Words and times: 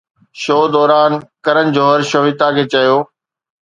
show 0.41 0.57
دوران 0.75 1.11
ڪرن 1.45 1.67
جوهر 1.75 2.01
شويتا 2.11 2.47
کي 2.55 2.63
چيو 2.73 2.97